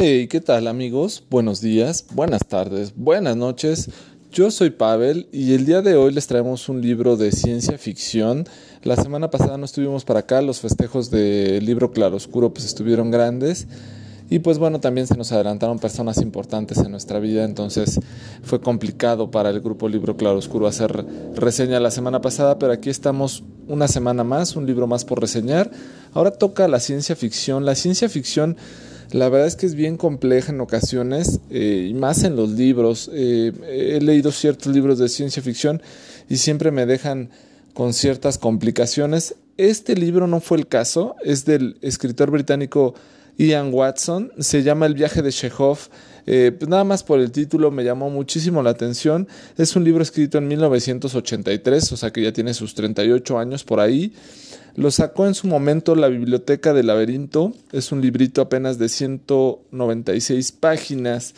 [0.00, 1.24] Hey, ¿qué tal amigos?
[1.28, 3.90] Buenos días, buenas tardes, buenas noches.
[4.30, 8.44] Yo soy Pavel y el día de hoy les traemos un libro de ciencia ficción.
[8.84, 13.66] La semana pasada no estuvimos para acá, los festejos del libro Claroscuro pues estuvieron grandes.
[14.30, 17.98] Y pues bueno, también se nos adelantaron personas importantes en nuestra vida, entonces
[18.42, 21.04] fue complicado para el grupo Libro Claroscuro hacer
[21.34, 25.70] reseña la semana pasada, pero aquí estamos una semana más, un libro más por reseñar.
[26.12, 27.64] Ahora toca la ciencia ficción.
[27.64, 28.56] La ciencia ficción
[29.10, 33.10] la verdad es que es bien compleja en ocasiones, eh, y más en los libros.
[33.14, 35.80] Eh, he leído ciertos libros de ciencia ficción
[36.28, 37.30] y siempre me dejan
[37.72, 39.36] con ciertas complicaciones.
[39.56, 42.94] Este libro no fue el caso, es del escritor británico
[43.38, 45.78] Ian Watson, se llama El viaje de Chekhov.
[46.26, 49.26] Eh, pues nada más por el título me llamó muchísimo la atención.
[49.56, 53.80] Es un libro escrito en 1983, o sea que ya tiene sus 38 años por
[53.80, 54.12] ahí.
[54.74, 57.54] Lo sacó en su momento la Biblioteca del Laberinto.
[57.72, 61.34] Es un librito apenas de 196 páginas.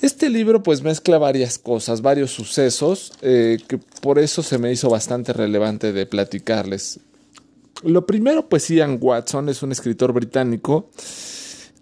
[0.00, 4.88] Este libro pues mezcla varias cosas, varios sucesos, eh, que por eso se me hizo
[4.88, 7.00] bastante relevante de platicarles.
[7.82, 10.90] Lo primero pues Ian Watson es un escritor británico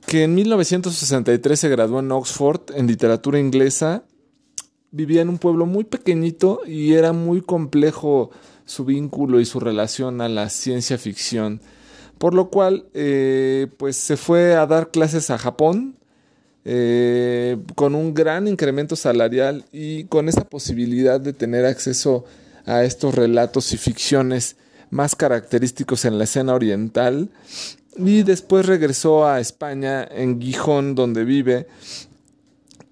[0.06, 4.05] que en 1963 se graduó en Oxford en literatura inglesa.
[4.91, 8.30] Vivía en un pueblo muy pequeñito y era muy complejo
[8.64, 11.61] su vínculo y su relación a la ciencia ficción.
[12.19, 15.97] Por lo cual, eh, pues se fue a dar clases a Japón
[16.64, 22.25] eh, con un gran incremento salarial y con esa posibilidad de tener acceso
[22.64, 24.56] a estos relatos y ficciones
[24.91, 27.31] más característicos en la escena oriental.
[27.97, 31.67] Y después regresó a España, en Gijón, donde vive,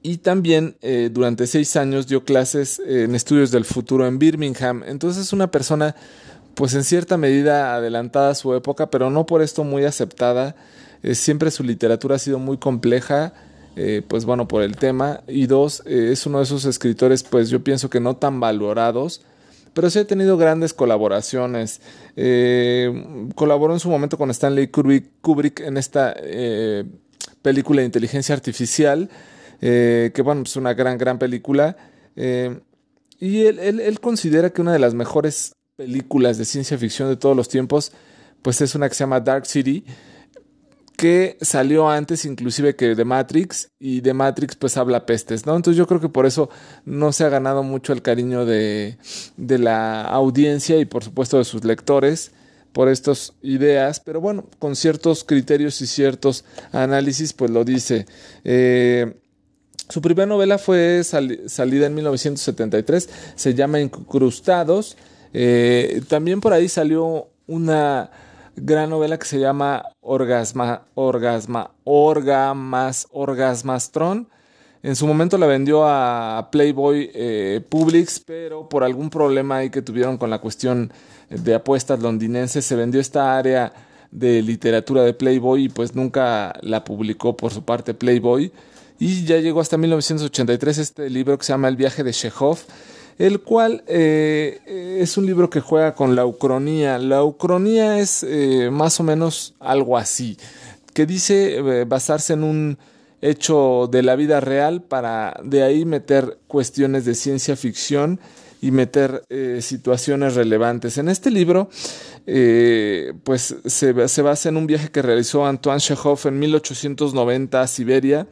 [0.06, 4.82] y también eh, durante seis años dio clases en estudios del futuro en Birmingham.
[4.86, 5.96] Entonces es una persona
[6.54, 10.56] pues en cierta medida adelantada a su época, pero no por esto muy aceptada.
[11.02, 13.32] Eh, siempre su literatura ha sido muy compleja,
[13.76, 15.22] eh, pues bueno, por el tema.
[15.26, 19.22] Y dos, es uno de esos escritores pues yo pienso que no tan valorados,
[19.74, 21.80] pero sí ha tenido grandes colaboraciones.
[23.34, 26.16] colaboró en su momento con Stanley Kubrick, en esta
[27.42, 29.10] película de inteligencia artificial.
[29.60, 31.76] Eh, que bueno, es una gran, gran película.
[32.16, 32.60] Eh,
[33.18, 37.36] y él, él, considera que una de las mejores películas de ciencia ficción de todos
[37.36, 37.92] los tiempos,
[38.42, 39.84] pues es una que se llama Dark City,
[40.96, 45.56] que salió antes inclusive que The Matrix, y The Matrix pues habla pestes, ¿no?
[45.56, 46.50] Entonces yo creo que por eso
[46.84, 48.98] no se ha ganado mucho el cariño de,
[49.36, 52.32] de la audiencia y por supuesto de sus lectores
[52.74, 58.04] por estas ideas, pero bueno, con ciertos criterios y ciertos análisis, pues lo dice.
[58.42, 59.14] Eh,
[59.88, 64.96] su primera novela fue salida en 1973, se llama Incrustados.
[65.32, 68.10] Eh, también por ahí salió una
[68.56, 74.28] gran novela que se llama Orgasma, Orgasma, Orgamas, Orgasmastron.
[74.82, 79.82] En su momento la vendió a Playboy eh, Publix, pero por algún problema ahí que
[79.82, 80.92] tuvieron con la cuestión
[81.30, 83.72] de apuestas londinenses, se vendió esta área
[84.10, 88.52] de literatura de Playboy y pues nunca la publicó por su parte Playboy
[88.98, 92.58] y ya llegó hasta 1983 este libro que se llama El viaje de Chekhov,
[93.18, 96.98] el cual eh, es un libro que juega con la ucronía.
[96.98, 100.36] La ucronía es eh, más o menos algo así,
[100.92, 102.78] que dice eh, basarse en un
[103.20, 108.20] hecho de la vida real para de ahí meter cuestiones de ciencia ficción
[108.60, 109.22] y meter
[109.60, 110.96] situaciones relevantes.
[110.96, 111.68] En este libro,
[112.24, 118.26] pues se, basa en un viaje que realizó Antoine Chekhov en 1890 a Siberia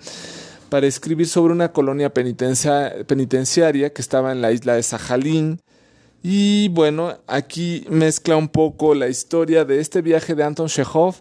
[0.72, 5.60] para escribir sobre una colonia penitenciaria que estaba en la isla de Sajalín.
[6.22, 11.16] Y bueno, aquí mezcla un poco la historia de este viaje de Anton Chekhov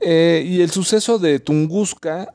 [0.00, 2.32] eh, y el suceso de Tunguska,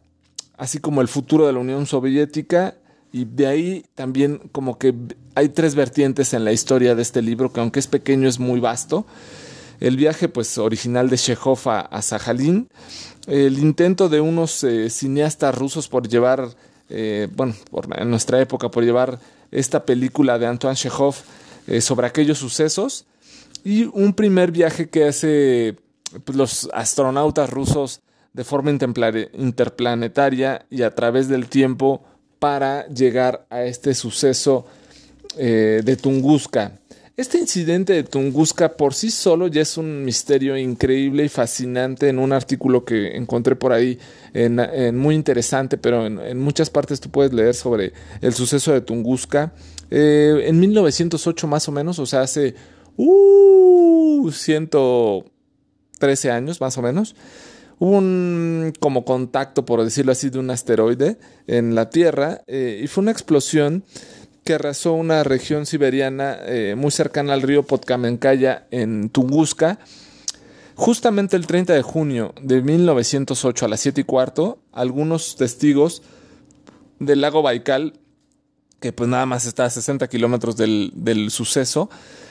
[0.57, 2.75] así como el futuro de la Unión Soviética.
[3.13, 4.93] Y de ahí también como que
[5.35, 8.59] hay tres vertientes en la historia de este libro, que aunque es pequeño es muy
[8.59, 9.05] vasto.
[9.79, 12.67] El viaje pues original de Chekhov a, a Sajalín,
[13.27, 16.49] el intento de unos eh, cineastas rusos por llevar,
[16.89, 17.55] eh, bueno,
[17.97, 19.19] en nuestra época, por llevar
[19.51, 21.15] esta película de Antoine Chekhov
[21.67, 23.05] eh, sobre aquellos sucesos
[23.63, 25.75] y un primer viaje que hace
[26.23, 28.01] pues, los astronautas rusos
[28.33, 32.03] de forma interplanetaria y a través del tiempo
[32.37, 34.65] para llegar a este suceso
[35.37, 36.73] de Tunguska.
[37.17, 42.19] Este incidente de Tunguska por sí solo ya es un misterio increíble y fascinante en
[42.19, 43.97] un artículo que encontré por ahí,
[44.33, 49.53] en, muy interesante, pero en, muchas partes tú puedes leer sobre el suceso de Tunguska.
[49.91, 52.53] Eh, en 1908 más o menos, o sea, hace
[52.97, 57.15] uh, 113 años más o menos,
[57.79, 61.17] hubo un como contacto, por decirlo así, de un asteroide
[61.47, 63.85] en la Tierra eh, y fue una explosión
[64.45, 69.79] que arrasó una región siberiana eh, muy cercana al río Podkamenkaya en Tunguska.
[70.75, 76.03] Justamente el 30 de junio de 1908 a las 7 y cuarto, algunos testigos
[76.99, 77.93] del lago Baikal,
[78.79, 81.89] que pues nada más está a 60 kilómetros del, suceso,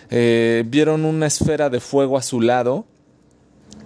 [0.09, 2.87] eh, vieron una esfera de fuego a su lado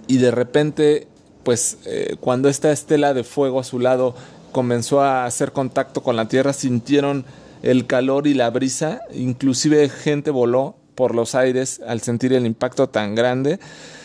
[0.07, 1.09] y de repente,
[1.45, 4.15] pues eh, cuando esta estela de fuego a su lado
[4.53, 7.25] comenzó a hacer contacto con la Tierra, sintieron
[7.63, 12.89] el calor y la brisa, inclusive gente voló por los aires al sentir el impacto
[12.89, 13.61] tan grande.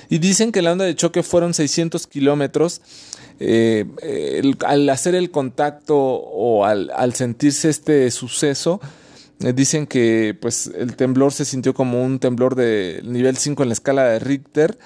[0.09, 2.81] Y dicen que la onda de choque fueron 600 kilómetros.
[3.39, 3.85] Eh,
[4.65, 8.79] al hacer el contacto o al, sentirse este suceso,
[9.39, 13.69] eh, dicen que pues, el temblor se sintió como un temblor de nivel 5 en
[13.69, 14.77] la escala de Richter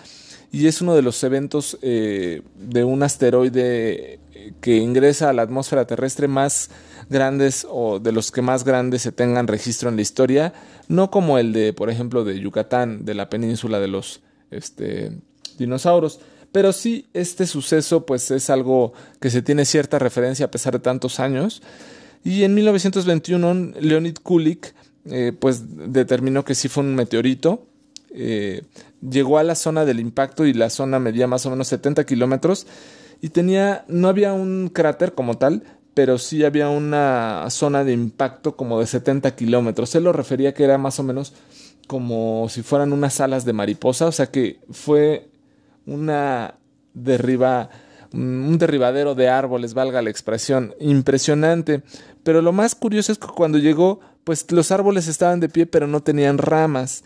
[0.50, 4.20] y es uno de los eventos eh, de un asteroide
[4.62, 6.70] que ingresa a la atmósfera terrestre más
[7.10, 10.54] grandes o de los que más grandes se tengan registro en la historia,
[10.88, 14.22] no como el de, por ejemplo, de Yucatán, de la península de los
[14.52, 15.12] este,
[15.58, 16.20] dinosaurios.
[16.52, 20.80] Pero sí, este suceso pues es algo que se tiene cierta referencia a pesar de
[20.80, 21.62] tantos años.
[22.24, 24.74] Y en 1921 Leonid Kulik
[25.06, 27.68] eh, pues determinó que sí fue un meteorito.
[28.12, 28.64] Eh,
[29.08, 32.66] llegó a la zona del impacto y la zona medía más o menos 70 kilómetros
[33.22, 35.64] y tenía, no había un cráter como tal,
[35.98, 39.96] pero sí había una zona de impacto como de 70 kilómetros.
[39.96, 41.34] Él lo refería que era más o menos
[41.88, 45.32] como si fueran unas alas de mariposa, o sea que fue
[45.88, 46.54] una
[46.94, 47.72] derriba,
[48.14, 51.82] un derribadero de árboles, valga la expresión, impresionante.
[52.22, 55.88] Pero lo más curioso es que cuando llegó, pues los árboles estaban de pie, pero
[55.88, 57.04] no tenían ramas.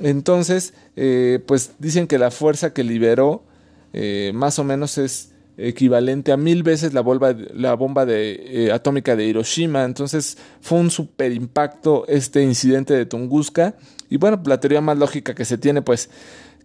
[0.00, 3.44] Entonces, eh, pues dicen que la fuerza que liberó
[3.92, 9.24] eh, más o menos es equivalente a mil veces la, bomba, de, eh, atómica de
[9.24, 9.84] Hiroshima.
[9.84, 13.74] Entonces fue un super impacto este incidente de Tunguska.
[14.10, 16.10] Y bueno, la teoría más lógica que se tiene, pues,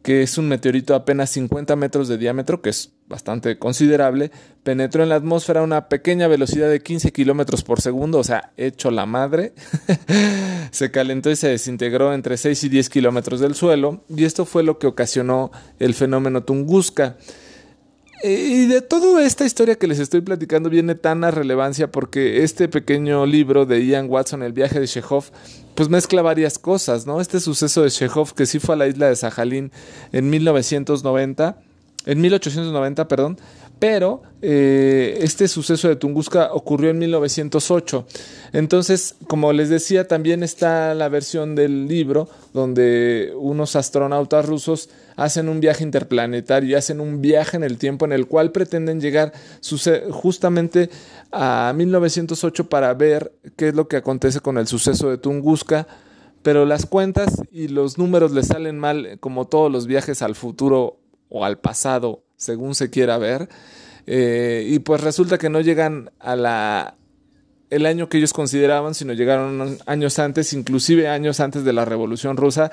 [0.01, 4.31] que es un meteorito apenas 50 metros de diámetro, que es bastante considerable,
[4.63, 8.53] penetró en la atmósfera a una pequeña velocidad de 15 kilómetros por segundo, o sea,
[8.55, 9.53] hecho la madre.
[10.71, 14.63] se calentó y se desintegró entre 6 y 10 kilómetros del suelo, y esto fue
[14.63, 17.17] lo que ocasionó el fenómeno Tunguska.
[18.21, 22.67] Y de toda esta historia que les estoy platicando viene tan a relevancia porque este
[22.67, 25.25] pequeño libro de Ian Watson, El viaje de Chekhov,
[25.73, 27.21] pues mezcla varias cosas, ¿no?
[27.21, 29.71] Este suceso de Chekhov que sí fue a la isla de Sajalín
[30.11, 31.61] en 1990,
[32.05, 33.37] en 1890, perdón,
[33.79, 38.05] pero eh, este suceso de Tunguska ocurrió en 1908.
[38.51, 45.49] Entonces, como les decía, también está la versión del libro donde unos astronautas rusos hacen
[45.49, 49.33] un viaje interplanetario hacen un viaje en el tiempo en el cual pretenden llegar
[50.11, 50.89] justamente
[51.31, 55.87] a 1908 para ver qué es lo que acontece con el suceso de Tunguska
[56.41, 60.99] pero las cuentas y los números les salen mal como todos los viajes al futuro
[61.29, 63.47] o al pasado según se quiera ver.
[64.07, 66.95] Eh, y pues resulta que no llegan a la
[67.69, 72.35] el año que ellos consideraban, sino llegaron años antes, inclusive años antes de la Revolución
[72.35, 72.71] Rusa.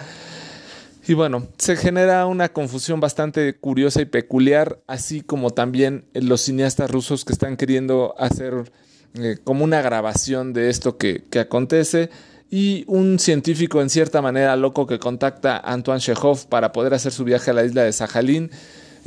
[1.06, 6.90] Y bueno, se genera una confusión bastante curiosa y peculiar, así como también los cineastas
[6.90, 8.72] rusos que están queriendo hacer
[9.14, 12.08] eh, como una grabación de esto que, que, acontece.
[12.50, 17.12] Y un científico en cierta manera loco que contacta a Antoine Chekhov para poder hacer
[17.12, 18.50] su viaje a la isla de Sajalín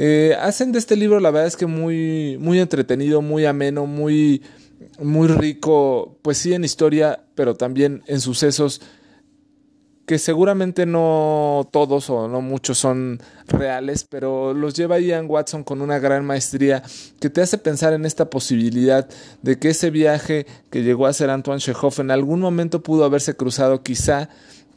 [0.01, 4.41] eh, hacen de este libro, la verdad es que muy, muy entretenido, muy ameno, muy,
[4.97, 8.79] muy rico, pues sí en historia, pero también en sucesos
[10.05, 15.81] que seguramente no todos o no muchos son reales, pero los lleva Ian Watson con
[15.81, 16.81] una gran maestría
[17.19, 19.07] que te hace pensar en esta posibilidad
[19.41, 23.35] de que ese viaje que llegó a ser Antoine Chekhov en algún momento pudo haberse
[23.35, 24.29] cruzado quizá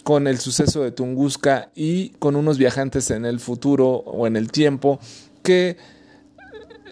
[0.02, 4.50] con el suceso de Tunguska y con unos viajantes en el futuro o en el
[4.50, 4.98] tiempo
[5.42, 5.76] que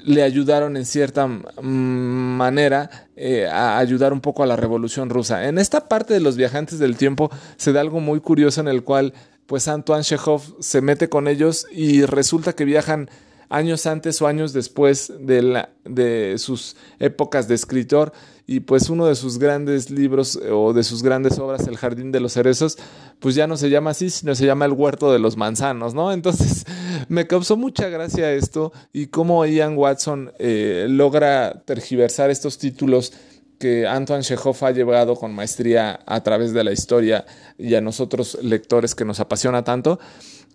[0.05, 5.47] le ayudaron en cierta manera eh, a ayudar un poco a la revolución rusa.
[5.47, 8.83] En esta parte de los viajantes del tiempo se da algo muy curioso en el
[8.83, 9.13] cual
[9.47, 13.11] pues Antoine Chekhov se mete con ellos y resulta que viajan
[13.51, 18.13] años antes o años después de, sus épocas de escritor
[18.47, 22.11] y pues uno de sus grandes libros eh, o de sus grandes obras, El Jardín
[22.11, 22.79] de los Cerezos,
[23.19, 26.13] pues ya no se llama así, sino se llama El Huerto de los Manzanos, ¿no?
[26.13, 26.65] Entonces
[27.09, 33.13] me causó mucha gracia esto y cómo Ian Watson eh, logra tergiversar estos títulos
[33.59, 37.27] que Antoine Chekhov ha llevado con maestría a través de la historia
[37.59, 40.01] y a nosotros lectores que nos apasiona tanto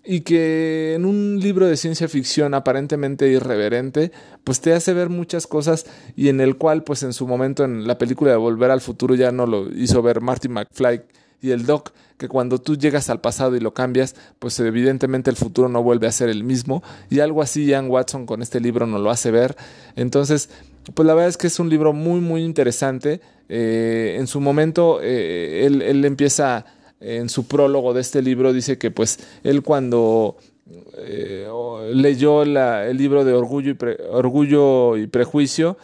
[0.06, 4.12] y que en un libro de ciencia ficción aparentemente irreverente,
[4.44, 5.86] pues te hace ver muchas cosas
[6.16, 9.16] y en el cual pues en su momento en la película de Volver al Futuro
[9.16, 11.02] ya no lo hizo ver Marty McFly
[11.42, 15.36] y el Doc, que cuando tú llegas al pasado y lo cambias, pues evidentemente el
[15.36, 18.88] futuro no vuelve a ser el mismo y algo así Ian Watson con este libro
[18.88, 19.56] nos lo hace ver.
[19.96, 20.50] Entonces,
[20.94, 23.22] pues la verdad es que es un libro muy muy interesante.
[23.48, 26.66] Eh, en su momento eh, él, él empieza
[27.00, 30.38] en su prólogo de este libro dice que pues él cuando
[30.98, 31.48] eh,
[31.94, 33.78] leyó el libro de Orgullo y,
[34.10, 35.78] Orgullo y Prejuicio,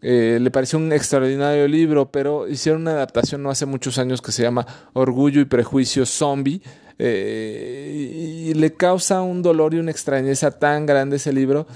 [0.00, 4.32] eh, le pareció un extraordinario libro, pero hicieron una adaptación no hace muchos años que
[4.32, 6.60] se llama Orgullo y Prejuicio Zombie.
[6.98, 11.66] Eh, y le causa un dolor y una extrañeza tan grande ese libro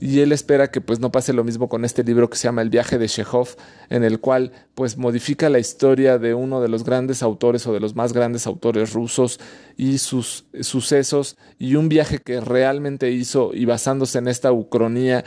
[0.00, 2.62] y él espera que pues no pase lo mismo con este libro que se llama
[2.62, 3.48] El viaje de Chekhov,
[3.88, 7.80] en el cual pues modifica la historia de uno de los grandes autores o de
[7.80, 9.40] los más grandes autores rusos
[9.76, 15.24] y sus sucesos y un viaje que realmente hizo y basándose en esta ucronía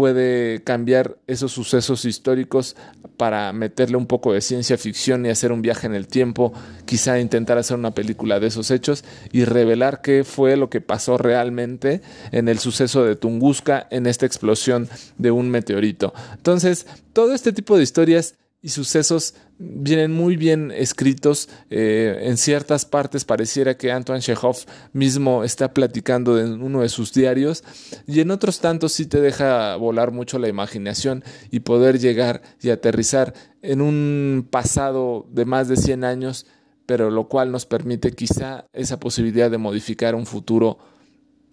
[0.00, 2.74] puede cambiar esos sucesos históricos
[3.18, 6.54] para meterle un poco de ciencia ficción y hacer un viaje en el tiempo,
[6.86, 11.18] quizá intentar hacer una película de esos hechos y revelar qué fue lo que pasó
[11.18, 12.00] realmente
[12.32, 14.88] en el suceso de Tunguska, en esta explosión
[15.18, 16.14] de un meteorito.
[16.32, 21.48] Entonces, todo este tipo de historias y sucesos vienen muy bien escritos.
[21.70, 24.56] Eh, en ciertas partes pareciera que Antoine Chekhov
[24.92, 27.64] mismo está platicando en uno de sus diarios
[28.06, 32.70] y en otros tantos sí te deja volar mucho la imaginación y poder llegar y
[32.70, 36.46] aterrizar en un pasado de más de 100 años,
[36.86, 40.78] pero lo cual nos permite quizá esa posibilidad de modificar un futuro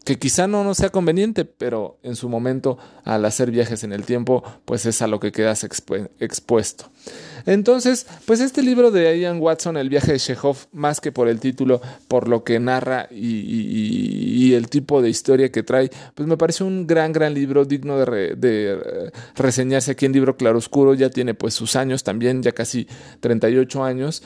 [0.08, 4.06] que quizá no nos sea conveniente, pero en su momento al hacer viajes en el
[4.06, 6.90] tiempo, pues es a lo que quedas expuesto.
[7.46, 11.42] Entonces, pues este libro de Ian Watson, El viaje de Chekhov, más que por el
[11.42, 16.64] título, por lo que narra y, el tipo de historia que trae, pues me parece
[16.64, 21.54] un gran, gran libro digno de, de reseñarse aquí en Libro Claroscuro, ya tiene pues
[21.54, 22.88] sus años también, ya casi
[23.20, 24.24] 38 años.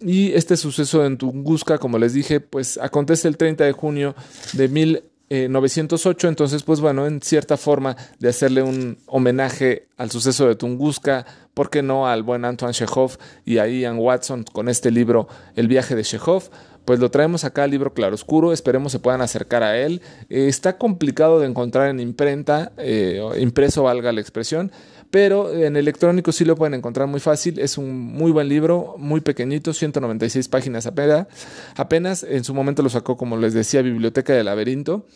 [0.00, 4.14] Y este suceso en Tunguska, como les dije, pues acontece el 30 de junio
[4.52, 10.10] de mil 908, eh, entonces pues bueno, en cierta forma de hacerle un homenaje al
[10.10, 14.68] suceso de Tunguska, ¿por qué no al buen Antoine Chekhov y a Ian Watson con
[14.68, 16.50] este libro El viaje de Chekhov?
[16.84, 20.02] Pues lo traemos acá al libro claroscuro, esperemos se puedan acercar a él.
[20.28, 24.70] Eh, está complicado de encontrar en imprenta, eh, impreso valga la expresión,
[25.14, 27.60] pero en electrónico sí lo pueden encontrar muy fácil.
[27.60, 31.28] Es un muy buen libro, muy pequeñito, 196 páginas apenas.
[31.76, 35.06] Apenas en su momento lo sacó, como les decía, Biblioteca del Laberinto.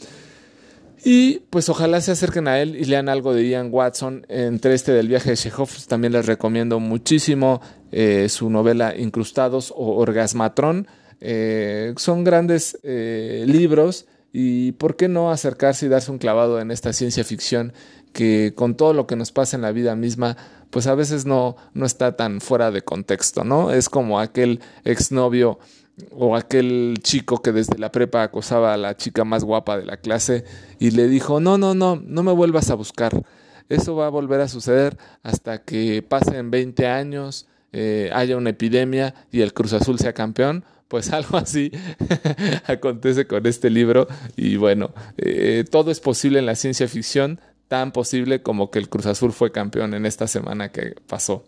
[1.04, 4.24] Y pues ojalá se acerquen a él y lean algo de Ian Watson.
[4.28, 9.96] Entre este del viaje de Chekhov, también les recomiendo muchísimo eh, su novela Incrustados o
[9.96, 10.86] Orgasmatrón.
[11.20, 16.70] Eh, son grandes eh, libros y por qué no acercarse y darse un clavado en
[16.70, 17.72] esta ciencia ficción
[18.12, 20.36] que con todo lo que nos pasa en la vida misma,
[20.70, 23.70] pues a veces no, no está tan fuera de contexto, ¿no?
[23.72, 25.58] Es como aquel exnovio
[26.12, 29.96] o aquel chico que desde la prepa acosaba a la chica más guapa de la
[29.96, 30.44] clase
[30.78, 33.24] y le dijo, no, no, no, no me vuelvas a buscar.
[33.68, 39.14] Eso va a volver a suceder hasta que pasen 20 años, eh, haya una epidemia
[39.30, 40.64] y el Cruz Azul sea campeón.
[40.88, 41.70] Pues algo así
[42.66, 47.92] acontece con este libro y bueno, eh, todo es posible en la ciencia ficción, tan
[47.92, 51.44] posible como que el Cruz Azul fue campeón en esta semana que pasó.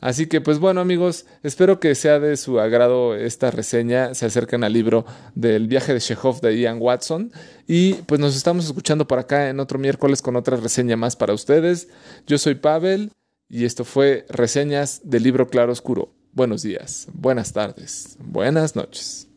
[0.00, 4.64] Así que pues bueno amigos, espero que sea de su agrado esta reseña, se acerquen
[4.64, 7.30] al libro del viaje de Chekhov de Ian Watson
[7.68, 11.34] y pues nos estamos escuchando por acá en otro miércoles con otra reseña más para
[11.34, 11.88] ustedes.
[12.26, 13.12] Yo soy Pavel
[13.48, 16.12] y esto fue reseñas del libro Claro Oscuro.
[16.32, 19.31] Buenos días, buenas tardes, buenas noches.